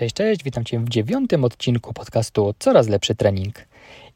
[0.00, 3.66] Cześć, cześć, witam Cię w dziewiątym odcinku podcastu Coraz lepszy trening.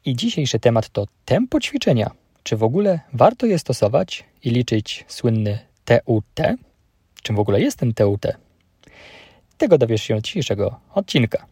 [0.05, 2.11] I dzisiejszy temat to tempo ćwiczenia.
[2.43, 6.25] Czy w ogóle warto je stosować i liczyć słynny TUT?
[7.21, 8.25] Czym w ogóle jest ten TUT?
[9.57, 11.45] Tego dowiesz się od dzisiejszego odcinka.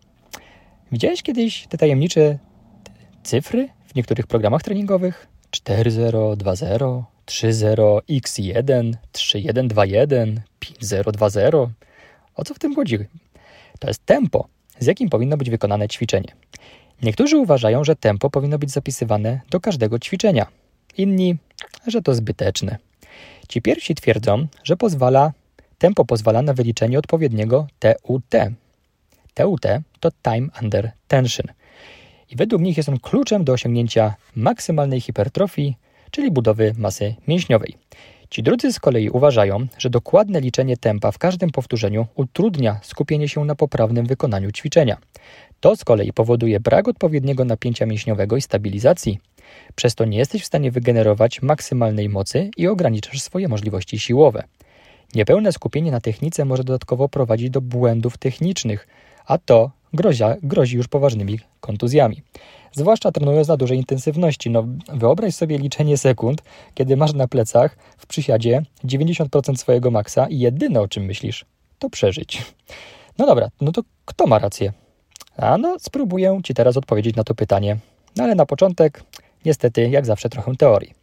[0.91, 2.37] Widziałeś kiedyś te tajemnicze
[3.23, 5.27] cyfry w niektórych programach treningowych?
[5.51, 11.67] 4.0, 2.0, 3.0, X1, 3.1.2.1, 5.0.2.0.
[12.35, 12.97] O co w tym chodzi?
[13.83, 14.47] To jest tempo,
[14.79, 16.35] z jakim powinno być wykonane ćwiczenie.
[17.01, 20.47] Niektórzy uważają, że tempo powinno być zapisywane do każdego ćwiczenia.
[20.97, 21.37] Inni,
[21.87, 22.77] że to zbyteczne.
[23.47, 25.31] Ci pierwsi twierdzą, że pozwala,
[25.77, 28.23] tempo pozwala na wyliczenie odpowiedniego TUT.
[29.33, 29.65] TUT
[29.99, 31.47] to Time Under Tension.
[32.29, 35.75] I według nich jest on kluczem do osiągnięcia maksymalnej hipertrofii,
[36.11, 37.75] czyli budowy masy mięśniowej.
[38.33, 43.45] Ci drudzy z kolei uważają, że dokładne liczenie tempa w każdym powtórzeniu utrudnia skupienie się
[43.45, 44.97] na poprawnym wykonaniu ćwiczenia.
[45.59, 49.19] To z kolei powoduje brak odpowiedniego napięcia mięśniowego i stabilizacji.
[49.75, 54.43] Przez to nie jesteś w stanie wygenerować maksymalnej mocy i ograniczasz swoje możliwości siłowe.
[55.15, 58.87] Niepełne skupienie na technice może dodatkowo prowadzić do błędów technicznych,
[59.25, 62.23] a to grozia, grozi już poważnymi kontuzjami
[62.73, 64.49] zwłaszcza trenując na dużej intensywności.
[64.49, 64.63] No,
[64.93, 70.81] wyobraź sobie liczenie sekund, kiedy masz na plecach w przysiadzie 90% swojego maksa i jedyne
[70.81, 71.45] o czym myślisz,
[71.79, 72.43] to przeżyć.
[73.17, 74.73] No dobra, no to kto ma rację?
[75.37, 77.77] A no, spróbuję Ci teraz odpowiedzieć na to pytanie.
[78.15, 79.03] No ale na początek,
[79.45, 80.93] niestety, jak zawsze, trochę teorii.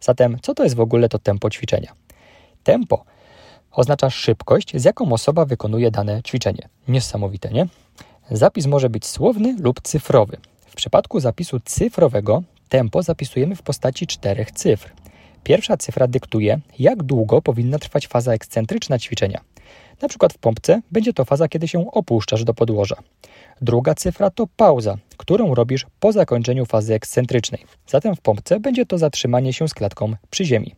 [0.00, 1.92] Zatem, co to jest w ogóle to tempo ćwiczenia?
[2.62, 3.04] Tempo
[3.70, 6.68] oznacza szybkość, z jaką osoba wykonuje dane ćwiczenie.
[6.88, 7.66] Niesamowite, nie?
[8.30, 10.36] Zapis może być słowny lub cyfrowy.
[10.66, 14.92] W przypadku zapisu cyfrowego tempo zapisujemy w postaci czterech cyfr.
[15.44, 19.40] Pierwsza cyfra dyktuje, jak długo powinna trwać faza ekscentryczna ćwiczenia.
[20.02, 22.96] Na przykład w pompce będzie to faza, kiedy się opuszczasz do podłoża.
[23.60, 27.64] Druga cyfra to pauza, którą robisz po zakończeniu fazy ekscentrycznej.
[27.86, 30.74] Zatem w pompce będzie to zatrzymanie się z klatką przy ziemi.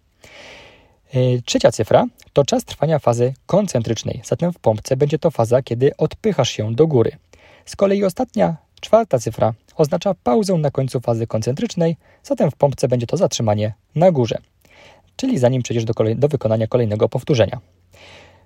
[1.15, 4.21] Yy, trzecia cyfra to czas trwania fazy koncentrycznej.
[4.25, 7.17] Zatem w pompce będzie to faza, kiedy odpychasz się do góry.
[7.67, 13.07] Z kolei ostatnia, czwarta cyfra oznacza pauzę na końcu fazy koncentrycznej, zatem w pompce będzie
[13.07, 14.39] to zatrzymanie na górze,
[15.17, 17.61] czyli zanim przejdziesz do, kolej, do wykonania kolejnego powtórzenia.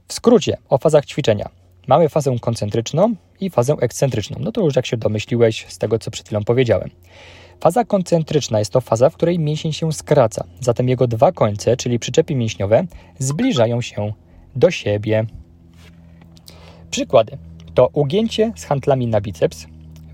[0.08, 1.48] W skrócie o fazach ćwiczenia.
[1.86, 4.36] Mamy fazę koncentryczną i fazę ekscentryczną.
[4.40, 6.90] No to już jak się domyśliłeś z tego, co przed chwilą powiedziałem.
[7.60, 11.98] Faza koncentryczna jest to faza, w której mięsień się skraca, zatem jego dwa końce, czyli
[11.98, 12.84] przyczepy mięśniowe,
[13.18, 14.12] zbliżają się
[14.56, 15.26] do siebie.
[16.90, 17.38] Przykłady
[17.80, 19.66] to ugięcie z handlami na biceps,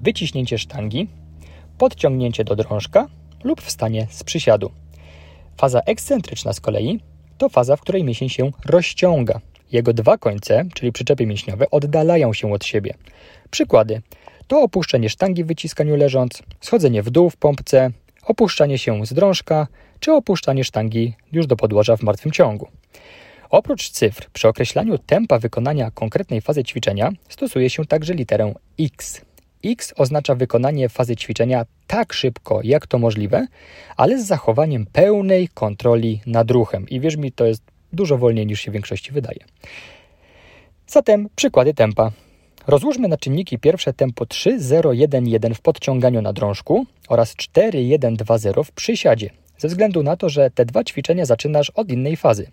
[0.03, 1.09] wyciśnięcie sztangi,
[1.79, 3.09] podciągnięcie do drążka
[3.45, 4.71] lub wstanie z przysiadu.
[5.57, 7.01] Faza ekscentryczna z kolei
[7.39, 9.41] to faza, w której mięsień się rozciąga.
[9.73, 12.95] Jego dwa końce, czyli przyczepy mięśniowe, oddalają się od siebie.
[13.51, 14.03] Przykłady
[14.47, 17.91] to opuszczenie sztangi w wyciskaniu leżąc, schodzenie w dół w pompce,
[18.23, 19.67] opuszczanie się z drążka,
[20.01, 22.69] czy opuszczanie sztangi już do podłoża w martwym ciągu.
[23.51, 29.21] Oprócz cyfr, przy określaniu tempa wykonania konkretnej fazy ćwiczenia stosuje się także literę X.
[29.65, 33.47] X oznacza wykonanie fazy ćwiczenia tak szybko, jak to możliwe,
[33.97, 36.89] ale z zachowaniem pełnej kontroli nad ruchem.
[36.89, 37.63] I wierz mi, to jest
[37.93, 39.39] dużo wolniej niż się większości wydaje.
[40.87, 42.13] Zatem przykłady tempa.
[42.67, 47.83] Rozłóżmy na czynniki pierwsze tempo 3, 0, 1, 1 w podciąganiu na drążku oraz 4,
[47.83, 49.31] 1, 2, 0 w przysiadzie.
[49.59, 52.51] Ze względu na to, że te dwa ćwiczenia zaczynasz od innej fazy.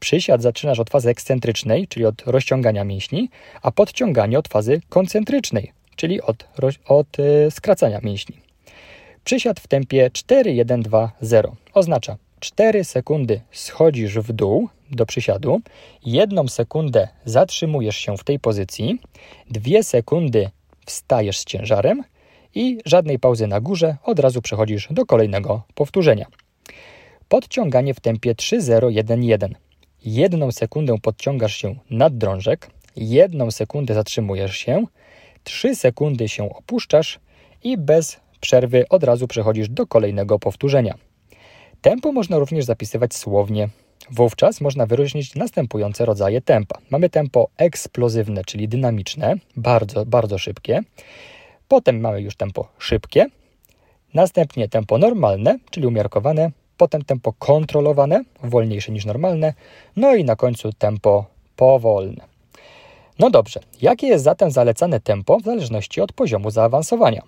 [0.00, 3.30] Przysiad zaczynasz od fazy ekscentrycznej, czyli od rozciągania mięśni,
[3.62, 6.46] a podciąganie od fazy koncentrycznej, czyli od,
[6.86, 8.36] od yy, skracania mięśni.
[9.24, 15.60] Przysiad w tempie 4, 1, 2, 0 oznacza 4 sekundy schodzisz w dół do przysiadu,
[16.06, 19.00] 1 sekundę zatrzymujesz się w tej pozycji,
[19.50, 20.50] 2 sekundy
[20.86, 22.02] wstajesz z ciężarem
[22.54, 26.26] i żadnej pauzy na górze, od razu przechodzisz do kolejnego powtórzenia.
[27.28, 29.54] Podciąganie w tempie 3, 0, 1, 1.
[30.04, 34.84] Jedną sekundę podciągasz się nad drążek, jedną sekundę zatrzymujesz się,
[35.44, 37.20] 3 sekundy się opuszczasz
[37.64, 40.94] i bez przerwy od razu przechodzisz do kolejnego powtórzenia.
[41.80, 43.68] Tempo można również zapisywać słownie.
[44.10, 46.78] Wówczas można wyróżnić następujące rodzaje tempa.
[46.90, 50.80] Mamy tempo eksplozywne, czyli dynamiczne, bardzo, bardzo szybkie.
[51.68, 53.26] Potem mamy już tempo szybkie.
[54.14, 56.50] Następnie tempo normalne, czyli umiarkowane.
[56.80, 59.54] Potem tempo kontrolowane, wolniejsze niż normalne.
[59.96, 61.24] No i na końcu tempo
[61.56, 62.24] powolne.
[63.18, 67.22] No dobrze, jakie jest zatem zalecane tempo w zależności od poziomu zaawansowania?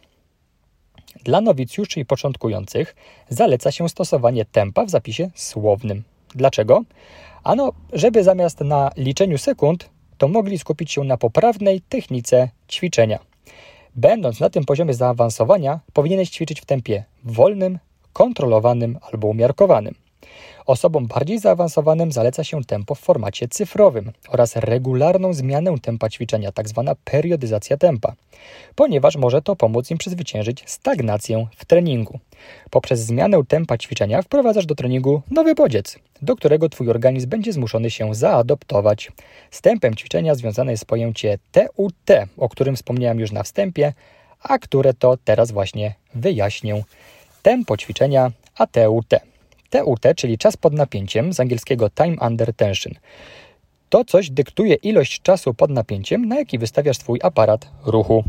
[1.25, 2.97] Dla nowicjuszy i początkujących
[3.29, 6.03] zaleca się stosowanie tempa w zapisie słownym.
[6.35, 6.83] Dlaczego?
[7.45, 13.19] Ano, żeby zamiast na liczeniu sekund to mogli skupić się na poprawnej technice ćwiczenia.
[13.97, 17.79] Będąc na tym poziomie zaawansowania, powinieneś ćwiczyć w tempie wolnym,
[18.13, 19.95] kontrolowanym albo umiarkowanym.
[20.67, 26.83] Osobom bardziej zaawansowanym zaleca się tempo w formacie cyfrowym oraz regularną zmianę tempa ćwiczenia, tzw.
[26.87, 28.13] Tak periodyzacja tempa,
[28.75, 32.19] ponieważ może to pomóc im przezwyciężyć stagnację w treningu.
[32.71, 37.91] Poprzez zmianę tempa ćwiczenia wprowadzasz do treningu nowy bodziec, do którego Twój organizm będzie zmuszony
[37.91, 39.13] się zaadoptować.
[39.51, 41.95] Z tempem ćwiczenia związane jest pojęcie TUT,
[42.37, 43.93] o którym wspomniałem już na wstępie,
[44.43, 46.83] a które to teraz właśnie wyjaśnię.
[47.43, 49.09] Tempo ćwiczenia, a TUT.
[49.71, 52.95] TUT, czyli czas pod napięciem, z angielskiego time under tension.
[53.89, 58.25] To coś dyktuje ilość czasu pod napięciem, na jaki wystawiasz swój aparat ruchu.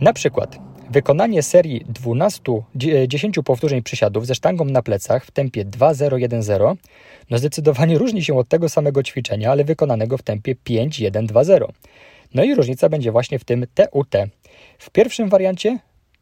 [0.00, 0.58] Na przykład
[0.90, 2.42] wykonanie serii 12,
[3.08, 6.76] 10 powtórzeń przysiadów ze sztangą na plecach w tempie 2-0-1-0
[7.30, 11.68] no zdecydowanie różni się od tego samego ćwiczenia, ale wykonanego w tempie 5-1-2-0.
[12.34, 14.14] No i różnica będzie właśnie w tym TUT.
[14.78, 15.78] W pierwszym wariancie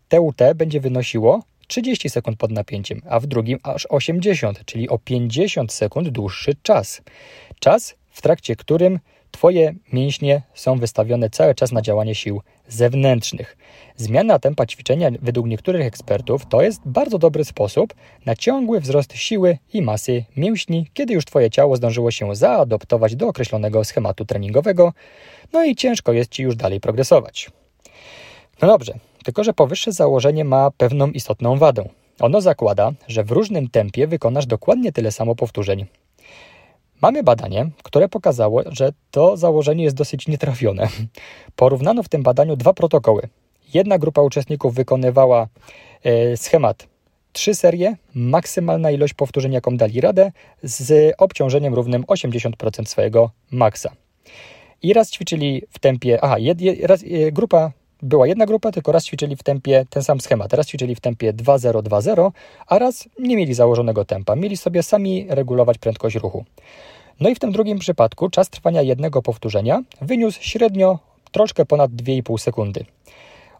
[0.08, 5.72] TUT będzie wynosiło 30 sekund pod napięciem, a w drugim aż 80, czyli o 50
[5.72, 7.02] sekund dłuższy czas.
[7.60, 8.98] Czas, w trakcie którym
[9.30, 13.56] Twoje mięśnie są wystawione cały czas na działanie sił zewnętrznych.
[13.96, 17.94] Zmiana tempa ćwiczenia według niektórych ekspertów to jest bardzo dobry sposób
[18.26, 23.28] na ciągły wzrost siły i masy mięśni, kiedy już Twoje ciało zdążyło się zaadoptować do
[23.28, 24.92] określonego schematu treningowego,
[25.52, 27.50] no i ciężko jest Ci już dalej progresować.
[28.62, 28.94] No dobrze,
[29.24, 31.88] tylko że powyższe założenie ma pewną istotną wadę.
[32.20, 35.86] Ono zakłada, że w różnym tempie wykonasz dokładnie tyle samo powtórzeń.
[37.02, 40.88] Mamy badanie, które pokazało, że to założenie jest dosyć nietrafione.
[41.56, 43.22] Porównano w tym badaniu dwa protokoły.
[43.74, 45.48] Jedna grupa uczestników wykonywała
[46.02, 46.86] e, schemat
[47.32, 50.32] trzy serie, maksymalna ilość powtórzeń, jaką dali radę,
[50.62, 53.92] z obciążeniem równym 80% swojego maksa.
[54.82, 57.72] I raz ćwiczyli w tempie, aha, jed, jed, raz, e, grupa
[58.02, 60.52] była jedna grupa, tylko raz ćwiczyli w tempie ten sam schemat.
[60.52, 62.30] Raz ćwiczyli w tempie 2-0-2-0,
[62.66, 64.36] a raz nie mieli założonego tempa.
[64.36, 66.44] Mieli sobie sami regulować prędkość ruchu.
[67.20, 70.98] No i w tym drugim przypadku czas trwania jednego powtórzenia wyniósł średnio
[71.32, 72.84] troszkę ponad 2,5 sekundy.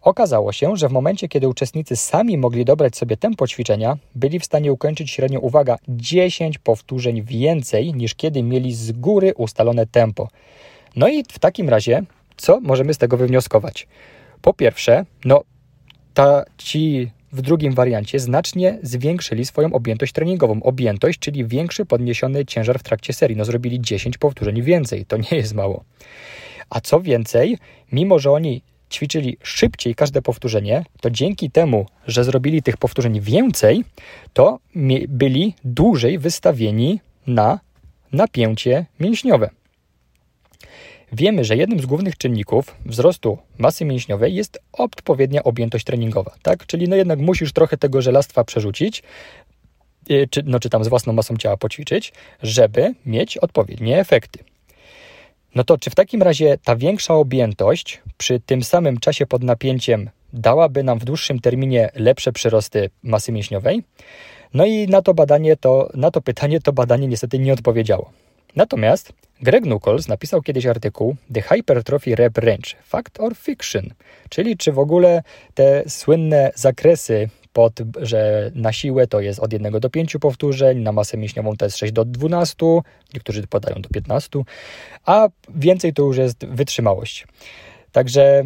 [0.01, 4.45] Okazało się, że w momencie, kiedy uczestnicy sami mogli dobrać sobie tempo ćwiczenia, byli w
[4.45, 10.27] stanie ukończyć średnio, uwaga, 10 powtórzeń więcej niż kiedy mieli z góry ustalone tempo.
[10.95, 12.03] No i w takim razie,
[12.37, 13.87] co możemy z tego wywnioskować?
[14.41, 15.43] Po pierwsze, no,
[16.13, 20.63] ta, ci w drugim wariancie znacznie zwiększyli swoją objętość treningową.
[20.63, 23.37] Objętość, czyli większy podniesiony ciężar w trakcie serii.
[23.37, 25.83] No, zrobili 10 powtórzeń więcej, to nie jest mało.
[26.69, 27.57] A co więcej,
[27.91, 28.61] mimo że oni
[28.91, 33.85] ćwiczyli szybciej każde powtórzenie, to dzięki temu, że zrobili tych powtórzeń więcej,
[34.33, 34.59] to
[35.07, 37.59] byli dłużej wystawieni na
[38.11, 39.49] napięcie mięśniowe.
[41.11, 46.65] Wiemy, że jednym z głównych czynników wzrostu masy mięśniowej jest odpowiednia objętość treningowa, tak?
[46.65, 49.03] Czyli no jednak musisz trochę tego żelastwa przerzucić,
[50.11, 52.13] y, czy, no, czy tam z własną masą ciała poćwiczyć,
[52.43, 54.43] żeby mieć odpowiednie efekty.
[55.55, 60.09] No to czy w takim razie ta większa objętość przy tym samym czasie pod napięciem
[60.33, 63.83] dałaby nam w dłuższym terminie lepsze przyrosty masy mięśniowej?
[64.53, 68.11] No i na to badanie to, na to pytanie to badanie niestety nie odpowiedziało.
[68.55, 73.89] Natomiast Greg Nuckols napisał kiedyś artykuł The Hypertrophy Rep Range, Fact or Fiction,
[74.29, 79.79] czyli czy w ogóle te słynne zakresy pod, że na siłę to jest od 1
[79.79, 82.65] do 5 powtórzeń, na masę mięśniową to jest 6 do 12,
[83.13, 84.39] niektórzy podają do 15,
[85.05, 87.27] a więcej to już jest wytrzymałość.
[87.91, 88.43] Także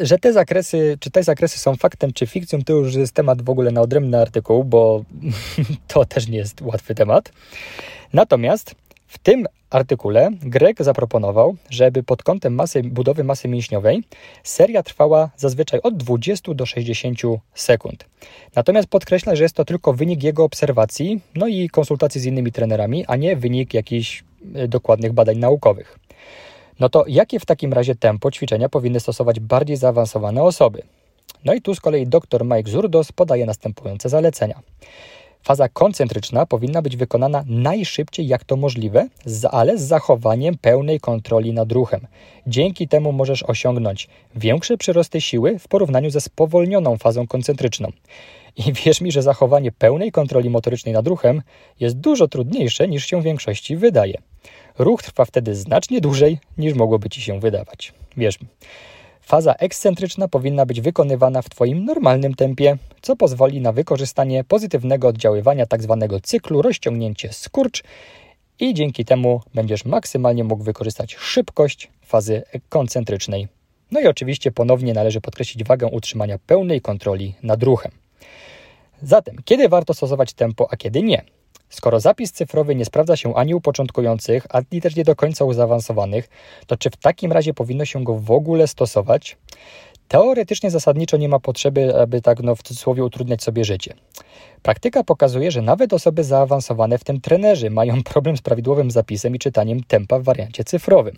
[0.00, 3.50] że te zakresy, czy te zakresy są faktem czy fikcją, to już jest temat w
[3.50, 5.04] ogóle na odrębny artykuł, bo
[5.88, 7.32] to też nie jest łatwy temat.
[8.12, 8.74] Natomiast
[9.06, 14.02] w tym artykule Greg zaproponował, żeby pod kątem masy, budowy masy mięśniowej
[14.42, 17.18] seria trwała zazwyczaj od 20 do 60
[17.54, 18.04] sekund.
[18.54, 23.04] Natomiast podkreśla, że jest to tylko wynik jego obserwacji, no i konsultacji z innymi trenerami,
[23.06, 24.24] a nie wynik jakichś
[24.54, 25.98] e, dokładnych badań naukowych.
[26.80, 30.82] No to jakie w takim razie tempo ćwiczenia powinny stosować bardziej zaawansowane osoby?
[31.44, 34.60] No i tu z kolei dr Mike Zurdos podaje następujące zalecenia.
[35.42, 39.08] Faza koncentryczna powinna być wykonana najszybciej jak to możliwe,
[39.50, 42.06] ale z zachowaniem pełnej kontroli nad ruchem.
[42.46, 47.88] Dzięki temu możesz osiągnąć większe przyrosty siły w porównaniu ze spowolnioną fazą koncentryczną.
[48.56, 51.42] I wierz mi, że zachowanie pełnej kontroli motorycznej nad ruchem
[51.80, 54.18] jest dużo trudniejsze niż się w większości wydaje.
[54.78, 57.92] Ruch trwa wtedy znacznie dłużej niż mogłoby ci się wydawać.
[58.16, 58.46] Wierz mi.
[59.20, 65.66] Faza ekscentryczna powinna być wykonywana w Twoim normalnym tempie, co pozwoli na wykorzystanie pozytywnego oddziaływania
[65.66, 66.06] tzw.
[66.10, 67.82] Tak cyklu rozciągnięcie skurcz
[68.60, 73.48] i dzięki temu będziesz maksymalnie mógł wykorzystać szybkość fazy koncentrycznej.
[73.90, 77.92] No i oczywiście ponownie należy podkreślić wagę utrzymania pełnej kontroli nad ruchem.
[79.02, 81.24] Zatem, kiedy warto stosować tempo, a kiedy nie?
[81.74, 85.52] Skoro zapis cyfrowy nie sprawdza się ani u początkujących, ani też nie do końca u
[85.52, 86.28] zaawansowanych,
[86.66, 89.36] to czy w takim razie powinno się go w ogóle stosować?
[90.08, 93.94] Teoretycznie zasadniczo nie ma potrzeby, aby tak no, w cudzysłowie utrudniać sobie życie.
[94.62, 99.38] Praktyka pokazuje, że nawet osoby zaawansowane, w tym trenerzy, mają problem z prawidłowym zapisem i
[99.38, 101.16] czytaniem tempa w wariancie cyfrowym.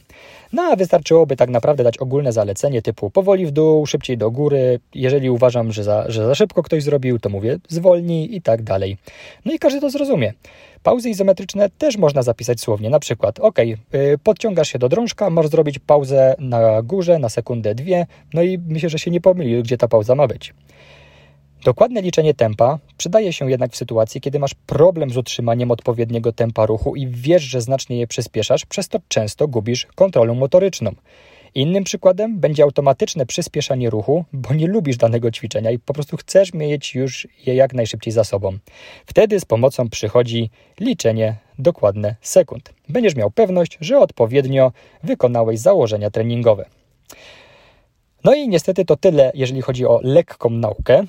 [0.52, 4.80] No a wystarczyłoby tak naprawdę dać ogólne zalecenie typu powoli w dół, szybciej do góry.
[4.94, 8.96] Jeżeli uważam, że za, że za szybko ktoś zrobił, to mówię zwolnij i tak dalej.
[9.44, 10.32] No i każdy to zrozumie.
[10.86, 12.90] Pauzy izometryczne też można zapisać słownie.
[12.90, 13.58] Na przykład, ok,
[14.22, 18.88] podciągasz się do drążka, możesz zrobić pauzę na górze na sekundę, dwie, no i myślę,
[18.88, 20.54] że się nie pomyli, gdzie ta pauza ma być.
[21.64, 26.66] Dokładne liczenie tempa przydaje się jednak w sytuacji, kiedy masz problem z utrzymaniem odpowiedniego tempa
[26.66, 30.94] ruchu i wiesz, że znacznie je przyspieszasz, przez to często gubisz kontrolę motoryczną.
[31.56, 36.54] Innym przykładem będzie automatyczne przyspieszanie ruchu, bo nie lubisz danego ćwiczenia i po prostu chcesz
[36.54, 38.58] mieć już je jak najszybciej za sobą.
[39.06, 42.74] Wtedy z pomocą przychodzi liczenie dokładne sekund.
[42.88, 44.72] Będziesz miał pewność, że odpowiednio
[45.02, 46.64] wykonałeś założenia treningowe.
[48.24, 51.04] No i niestety to tyle, jeżeli chodzi o lekką naukę.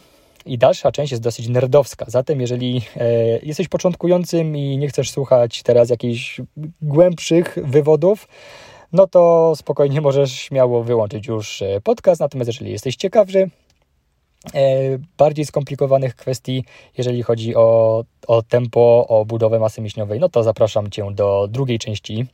[0.45, 2.05] I dalsza część jest dosyć nerdowska.
[2.07, 6.41] Zatem, jeżeli e, jesteś początkującym i nie chcesz słuchać teraz jakichś
[6.81, 8.27] głębszych wywodów,
[8.93, 12.21] no to spokojnie możesz śmiało wyłączyć już e, podcast.
[12.21, 13.49] Natomiast jeżeli jesteś ciekawszy,
[14.53, 14.69] e,
[15.17, 16.63] bardziej skomplikowanych kwestii,
[16.97, 21.79] jeżeli chodzi o, o tempo, o budowę masy mięśniowej, no to zapraszam Cię do drugiej
[21.79, 22.25] części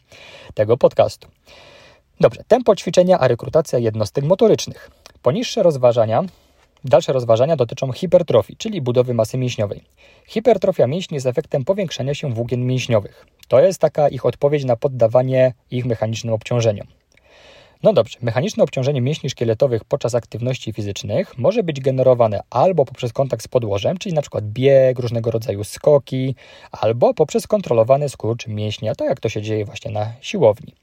[0.54, 1.28] tego podcastu.
[2.20, 4.92] Dobrze, tempo ćwiczenia, a rekrutacja jednostek motorycznych.
[5.22, 6.24] Poniższe rozważania
[6.86, 9.84] Dalsze rozważania dotyczą hipertrofii, czyli budowy masy mięśniowej.
[10.28, 13.26] Hipertrofia mięśni jest efektem powiększania się włókien mięśniowych.
[13.48, 16.88] To jest taka ich odpowiedź na poddawanie ich mechanicznym obciążeniom.
[17.84, 23.44] No dobrze, mechaniczne obciążenie mięśni szkieletowych podczas aktywności fizycznych może być generowane albo poprzez kontakt
[23.44, 24.40] z podłożem, czyli np.
[24.42, 26.36] bieg, różnego rodzaju skoki,
[26.72, 30.74] albo poprzez kontrolowany skurcz mięśnia, tak jak to się dzieje właśnie na siłowni.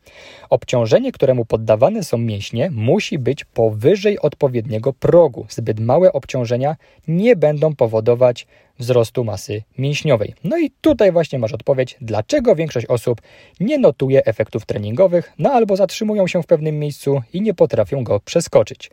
[0.51, 5.47] Obciążenie, któremu poddawane są mięśnie, musi być powyżej odpowiedniego progu.
[5.49, 6.77] Zbyt małe obciążenia
[7.09, 8.47] nie będą powodować
[8.81, 10.35] wzrostu masy mięśniowej.
[10.45, 13.21] No i tutaj właśnie masz odpowiedź, dlaczego większość osób
[13.61, 18.21] nie notuje efektów treningowych, no albo zatrzymują się w pewnym miejscu i nie potrafią go
[18.21, 18.91] przeskoczyć.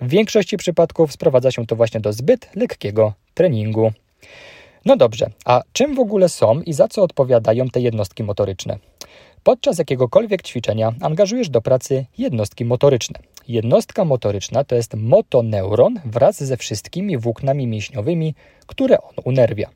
[0.00, 3.92] W większości przypadków sprowadza się to właśnie do zbyt lekkiego treningu.
[4.84, 8.78] No dobrze, a czym w ogóle są i za co odpowiadają te jednostki motoryczne?
[9.44, 13.18] Podczas jakiegokolwiek ćwiczenia angażujesz do pracy jednostki motoryczne.
[13.48, 18.34] Jednostka motoryczna to jest motoneuron wraz ze wszystkimi włóknami mięśniowymi,
[18.66, 19.70] które on unerwia.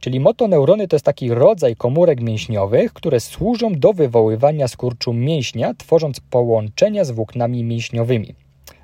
[0.00, 6.20] Czyli motoneurony to jest taki rodzaj komórek mięśniowych, które służą do wywoływania skurczu mięśnia, tworząc
[6.20, 8.34] połączenia z włóknami mięśniowymi.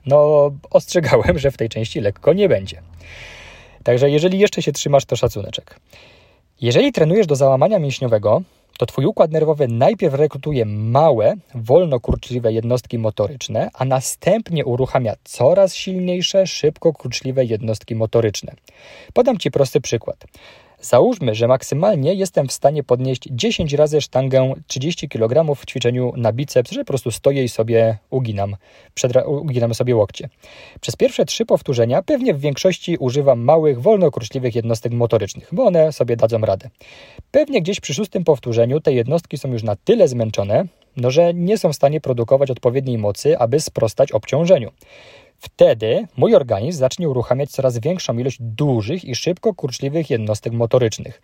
[0.06, 2.82] No, ostrzegałem, że w tej części lekko nie będzie.
[3.82, 5.80] Także jeżeli jeszcze się trzymasz, to szacuneczek.
[6.61, 8.42] Jeżeli trenujesz do załamania mięśniowego,
[8.78, 15.75] to Twój układ nerwowy najpierw rekrutuje małe, wolno kurczliwe jednostki motoryczne, a następnie uruchamia coraz
[15.75, 18.52] silniejsze, szybko kurczliwe jednostki motoryczne.
[19.12, 20.25] Podam Ci prosty przykład.
[20.80, 26.33] Załóżmy, że maksymalnie jestem w stanie podnieść 10 razy sztangę 30 kg w ćwiczeniu na
[26.33, 28.56] biceps, że po prostu stoję i sobie uginam,
[29.26, 30.28] uginam sobie łokcie.
[30.80, 35.92] Przez pierwsze trzy powtórzenia pewnie w większości używam małych, wolno kurczliwych jednostek motorycznych, bo one
[35.92, 36.71] sobie dadzą radę.
[37.30, 40.64] Pewnie gdzieś przy szóstym powtórzeniu te jednostki są już na tyle zmęczone,
[40.97, 44.71] no, że nie są w stanie produkować odpowiedniej mocy, aby sprostać obciążeniu.
[45.38, 51.23] Wtedy mój organizm zacznie uruchamiać coraz większą ilość dużych i szybko kurczliwych jednostek motorycznych.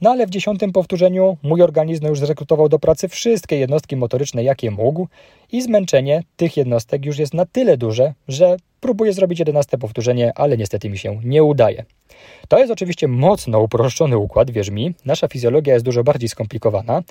[0.00, 4.70] No ale w dziesiątym powtórzeniu mój organizm już zrekrutował do pracy wszystkie jednostki motoryczne, jakie
[4.70, 5.08] mógł,
[5.52, 10.56] i zmęczenie tych jednostek już jest na tyle duże, że próbuję zrobić jedenaste powtórzenie, ale
[10.56, 11.84] niestety mi się nie udaje.
[12.48, 17.02] To jest oczywiście mocno uproszczony układ, wierz mi, nasza fizjologia jest dużo bardziej skomplikowana,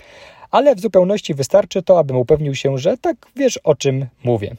[0.52, 4.56] ale w zupełności wystarczy to, abym upewnił się, że tak wiesz o czym mówię.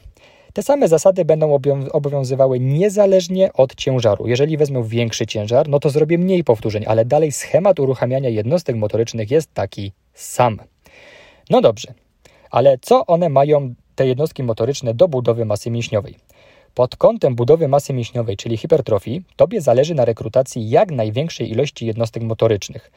[0.53, 1.59] Te same zasady będą
[1.93, 4.29] obowiązywały niezależnie od ciężaru.
[4.29, 9.31] Jeżeli wezmę większy ciężar, no to zrobię mniej powtórzeń, ale dalej schemat uruchamiania jednostek motorycznych
[9.31, 10.59] jest taki sam.
[11.51, 11.95] No dobrze,
[12.51, 16.17] ale co one mają, te jednostki motoryczne, do budowy masy mięśniowej?
[16.75, 22.23] Pod kątem budowy masy mięśniowej, czyli hipertrofii, Tobie zależy na rekrutacji jak największej ilości jednostek
[22.23, 22.91] motorycznych.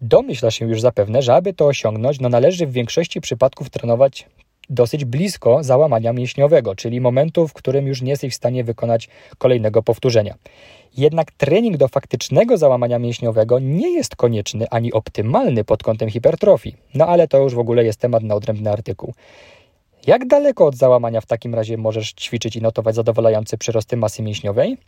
[0.00, 4.26] Domyśla się już zapewne, że aby to osiągnąć, no należy w większości przypadków trenować
[4.70, 9.82] dosyć blisko załamania mięśniowego, czyli momentu, w którym już nie jesteś w stanie wykonać kolejnego
[9.82, 10.34] powtórzenia.
[10.96, 16.76] Jednak trening do faktycznego załamania mięśniowego nie jest konieczny ani optymalny pod kątem hipertrofii.
[16.94, 19.14] No ale to już w ogóle jest temat na odrębny artykuł.
[20.06, 24.78] Jak daleko od załamania w takim razie możesz ćwiczyć i notować zadowalające przyrosty masy mięśniowej?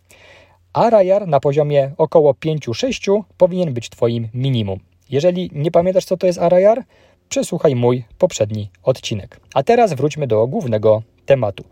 [0.73, 4.81] Arajar na poziomie około 5-6 powinien być Twoim minimum.
[5.11, 6.83] Jeżeli nie pamiętasz, co to jest Arajar,
[7.29, 9.41] przesłuchaj mój poprzedni odcinek.
[9.55, 11.65] A teraz wróćmy do głównego tematu.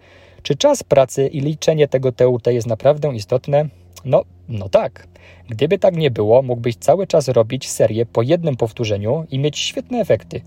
[0.43, 3.69] Czy czas pracy i liczenie tego TUT jest naprawdę istotne?
[4.05, 5.09] No, no tak.
[5.49, 9.99] Gdyby tak nie było, mógłbyś cały czas robić serię po jednym powtórzeniu i mieć świetne
[9.99, 10.41] efekty.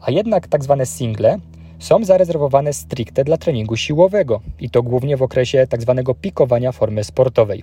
[0.00, 1.38] A jednak tak zwane single
[1.78, 7.04] są zarezerwowane stricte dla treningu siłowego i to głównie w okresie tak zwanego pikowania formy
[7.04, 7.62] sportowej.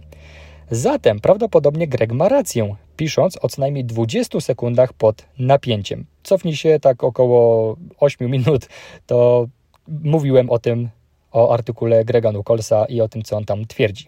[0.72, 6.06] Zatem prawdopodobnie Greg ma rację, pisząc o co najmniej 20 sekundach pod napięciem.
[6.24, 8.68] Cofnij się tak około 8 minut,
[9.06, 9.48] to
[9.88, 10.90] mówiłem o tym,
[11.32, 14.06] o artykule Grega Nukolsa i o tym, co on tam twierdzi.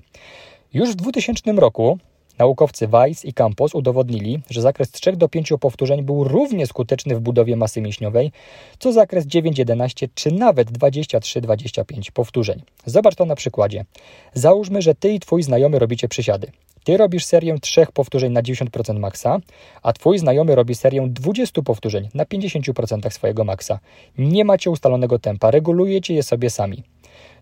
[0.74, 1.98] Już w 2000 roku
[2.40, 7.20] Naukowcy Weiss i Campos udowodnili, że zakres 3 do 5 powtórzeń był równie skuteczny w
[7.20, 8.32] budowie masy mięśniowej,
[8.80, 12.62] co zakres 9-11 czy nawet 23-25 powtórzeń.
[12.86, 13.86] Zobacz to na przykładzie.
[14.34, 16.52] Załóżmy, że ty i twój znajomy robicie przysiady.
[16.84, 19.40] Ty robisz serię 3 powtórzeń na 90% maksa,
[19.84, 23.80] a twój znajomy robi serię 20 powtórzeń na 50% swojego maksa.
[24.18, 26.84] Nie macie ustalonego tempa, regulujecie je sobie sami.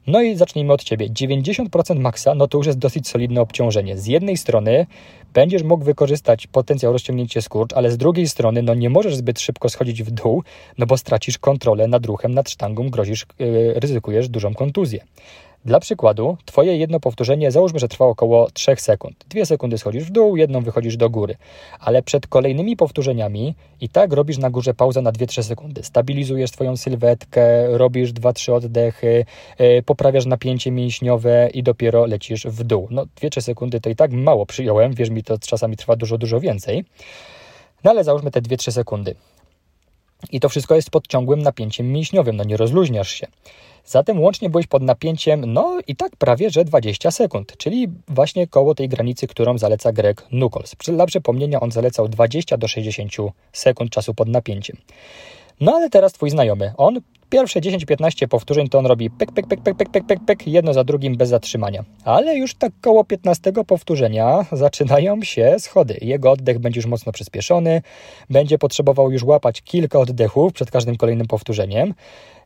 [0.07, 1.09] No i zacznijmy od Ciebie.
[1.09, 3.97] 90% maksa, no to już jest dosyć solidne obciążenie.
[3.97, 4.85] Z jednej strony
[5.33, 9.69] będziesz mógł wykorzystać potencjał rozciągnięcia skurcz, ale z drugiej strony no nie możesz zbyt szybko
[9.69, 10.43] schodzić w dół,
[10.77, 15.03] no bo stracisz kontrolę nad ruchem, nad sztangą, grozisz, yy, ryzykujesz dużą kontuzję.
[15.67, 19.25] Dla przykładu, Twoje jedno powtórzenie załóżmy, że trwa około 3 sekund.
[19.29, 21.35] Dwie sekundy schodzisz w dół, jedną wychodzisz do góry.
[21.79, 25.83] Ale przed kolejnymi powtórzeniami i tak robisz na górze pauzę na 2-3 sekundy.
[25.83, 29.25] Stabilizujesz swoją sylwetkę, robisz 2-3 oddechy,
[29.59, 32.87] yy, poprawiasz napięcie mięśniowe i dopiero lecisz w dół.
[32.91, 36.39] No 2-3 sekundy to i tak mało przyjąłem, wierz mi, to czasami trwa dużo, dużo
[36.39, 36.85] więcej.
[37.83, 39.15] No ale załóżmy te 2-3 sekundy.
[40.31, 43.27] I to wszystko jest pod ciągłym napięciem mięśniowym, no nie rozluźniasz się.
[43.85, 48.75] Zatem łącznie byłeś pod napięciem, no i tak prawie, że 20 sekund, czyli właśnie koło
[48.75, 50.75] tej granicy, którą zaleca Greg Nuckols.
[50.87, 53.11] Dla przypomnienia on zalecał 20 do 60
[53.53, 54.77] sekund czasu pod napięciem.
[55.61, 59.61] No ale teraz twój znajomy, on pierwsze 10-15 powtórzeń to on robi pek, pek, pek,
[59.61, 61.83] pek, pek, pek, pek, pek, jedno za drugim bez zatrzymania.
[62.03, 65.97] Ale już tak koło 15 powtórzenia zaczynają się schody.
[66.01, 67.81] Jego oddech będzie już mocno przyspieszony,
[68.29, 71.93] będzie potrzebował już łapać kilka oddechów przed każdym kolejnym powtórzeniem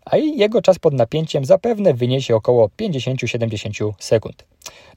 [0.06, 4.46] a jego czas pod napięciem zapewne wyniesie około 50-70 sekund.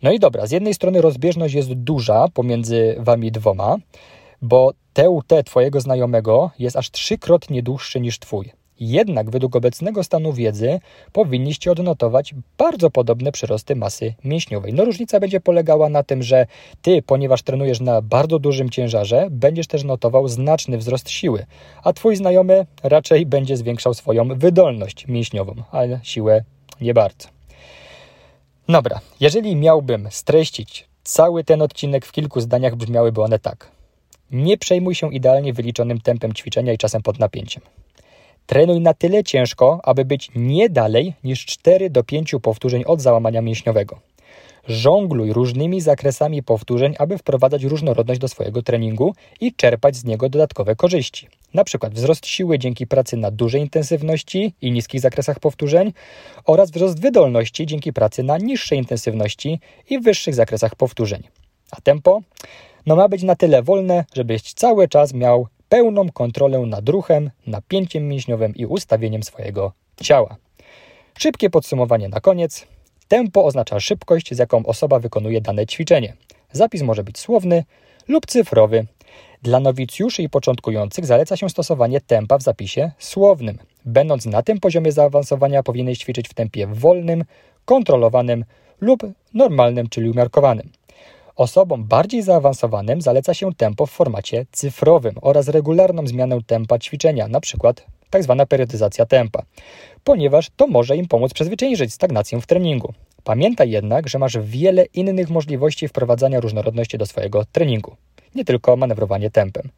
[0.03, 3.77] No i dobra, z jednej strony rozbieżność jest duża pomiędzy wami dwoma,
[4.44, 8.52] bo TUT twojego znajomego jest aż trzykrotnie dłuższy niż twój.
[8.80, 10.80] Jednak według obecnego stanu wiedzy
[11.12, 14.72] powinniście odnotować bardzo podobne przyrosty masy mięśniowej.
[14.74, 16.46] No różnica będzie polegała na tym, że
[16.83, 21.46] ty, ponieważ trenujesz na bardzo dużym ciężarze, będziesz też notował znaczny wzrost siły,
[21.83, 26.44] a twój znajomy raczej będzie zwiększał swoją wydolność mięśniową, ale siłę
[26.80, 27.28] nie bardzo.
[28.68, 33.73] Dobra, jeżeli miałbym streścić cały ten odcinek w kilku zdaniach, brzmiałyby one tak.
[34.35, 37.62] Nie przejmuj się idealnie wyliczonym tempem ćwiczenia i czasem pod napięciem.
[38.47, 43.42] Trenuj na tyle ciężko, aby być nie dalej niż 4 do 5 powtórzeń od załamania
[43.42, 44.01] mięśniowego.
[44.68, 50.77] Żongluj różnymi zakresami powtórzeń, aby wprowadzać różnorodność do swojego treningu i czerpać z niego dodatkowe
[50.77, 51.29] korzyści.
[51.55, 55.92] Na przykład wzrost siły dzięki pracy na dużej intensywności i niskich zakresach powtórzeń
[56.44, 61.23] oraz wzrost wydolności dzięki pracy na niższej intensywności i wyższych zakresach powtórzeń.
[61.70, 62.20] A tempo?
[62.87, 68.09] No ma być na tyle wolne, żebyś cały czas miał pełną kontrolę nad ruchem, napięciem
[68.09, 70.37] mięśniowym i ustawieniem swojego ciała.
[71.18, 72.66] Szybkie podsumowanie na koniec.
[73.09, 76.14] Tempo oznacza szybkość, z jaką osoba wykonuje dane ćwiczenie.
[76.53, 77.64] Zapis może być słowny
[78.09, 78.87] lub cyfrowy.
[79.42, 83.59] Dla nowicjuszy i początkujących zaleca się stosowanie tempa w zapisie słownym.
[83.85, 87.25] Będąc na tym poziomie zaawansowania, powinieneś ćwiczyć w tempie wolnym,
[87.64, 88.44] kontrolowanym
[88.81, 89.03] lub
[89.35, 90.70] normalnym, czyli umiarkowanym.
[91.37, 97.75] Osobom bardziej zaawansowanym zaleca się tempo w formacie cyfrowym oraz regularną zmianę tempa ćwiczenia, np.
[98.11, 98.37] tzw.
[98.38, 99.42] Tak periodyzacja tempa,
[100.05, 102.92] ponieważ to może im pomóc przezwyciężyć stagnację w treningu.
[103.25, 107.97] Pamiętaj jednak, że masz wiele innych możliwości wprowadzania różnorodności do swojego treningu,
[108.35, 109.68] nie tylko manewrowanie tempem.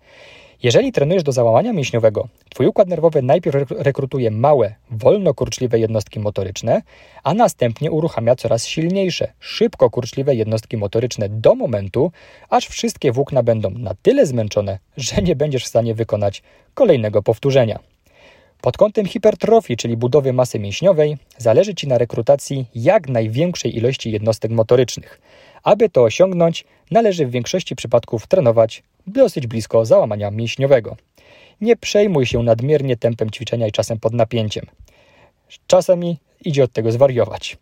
[0.62, 6.82] Jeżeli trenujesz do załamania mięśniowego, Twój układ nerwowy najpierw rekrutuje małe, wolno kurczliwe jednostki motoryczne,
[7.22, 12.12] a następnie uruchamia coraz silniejsze, szybko kurczliwe jednostki motoryczne do momentu,
[12.50, 16.42] aż wszystkie włókna będą na tyle zmęczone, że nie będziesz w stanie wykonać
[16.74, 17.78] kolejnego powtórzenia.
[18.60, 24.50] Pod kątem hipertrofii, czyli budowy masy mięśniowej, zależy Ci na rekrutacji jak największej ilości jednostek
[24.50, 25.20] motorycznych.
[25.62, 30.96] Aby to osiągnąć, należy w większości przypadków trenować dosyć blisko załamania mięśniowego.
[31.60, 34.66] Nie przejmuj się nadmiernie tempem ćwiczenia i czasem pod napięciem.
[35.66, 37.56] Czasami idzie od tego zwariować.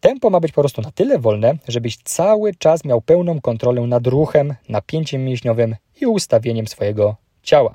[0.00, 4.06] Tempo ma być po prostu na tyle wolne, żebyś cały czas miał pełną kontrolę nad
[4.06, 7.74] ruchem, napięciem mięśniowym i ustawieniem swojego ciała.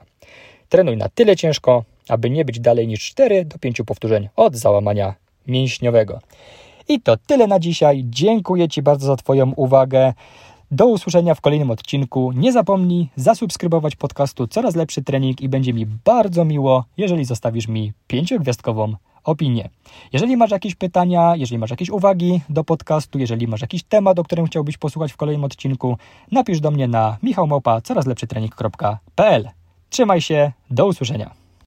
[0.69, 5.15] Trenuj na tyle ciężko, aby nie być dalej niż 4 do 5 powtórzeń od załamania
[5.47, 6.19] mięśniowego.
[6.87, 8.03] I to tyle na dzisiaj.
[8.05, 10.13] Dziękuję Ci bardzo za Twoją uwagę.
[10.71, 12.31] Do usłyszenia w kolejnym odcinku.
[12.31, 17.93] Nie zapomnij zasubskrybować podcastu Coraz Lepszy Trening i będzie mi bardzo miło, jeżeli zostawisz mi
[18.07, 19.69] pięciogwiazdkową opinię.
[20.13, 24.23] Jeżeli masz jakieś pytania, jeżeli masz jakieś uwagi do podcastu, jeżeli masz jakiś temat, o
[24.23, 25.97] którym chciałbyś posłuchać w kolejnym odcinku,
[26.31, 29.49] napisz do mnie na michałmałpa corazlepszytrening.pl
[29.89, 31.48] Trzymaj się, do usłyszenia.